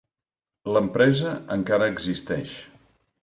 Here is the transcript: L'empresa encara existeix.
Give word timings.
L'empresa 0.75 1.35
encara 1.57 1.89
existeix. 1.93 2.57